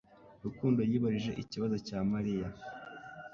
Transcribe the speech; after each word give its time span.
Rukundo 0.45 0.79
yibajije 0.89 1.31
ikibazo 1.43 1.75
cya 1.87 1.99
Mariya. 2.11 2.47